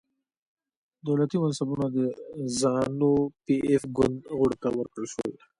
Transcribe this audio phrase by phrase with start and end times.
[1.07, 1.97] دولتي منصبونه د
[2.59, 3.13] زانو
[3.45, 5.31] پي ایف ګوند غړو ته ورکړل شول.